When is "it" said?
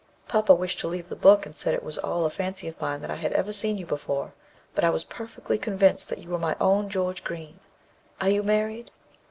1.75-1.83